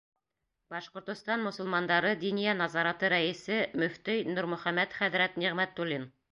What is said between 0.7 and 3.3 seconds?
Башҡортостан мосолмандары Диниә назараты